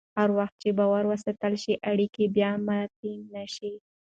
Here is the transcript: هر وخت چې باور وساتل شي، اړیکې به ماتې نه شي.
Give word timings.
هر 0.17 0.29
وخت 0.37 0.55
چې 0.63 0.69
باور 0.79 1.03
وساتل 1.07 1.53
شي، 1.63 1.73
اړیکې 1.91 2.25
به 2.35 2.49
ماتې 2.67 3.13
نه 3.33 3.43
شي. 3.55 3.73